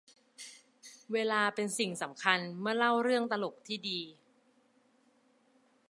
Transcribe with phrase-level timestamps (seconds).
[1.13, 3.99] เวลาเป็นสิ่งสำคัญเมื่อเล่าเรื่องตลกที่ดี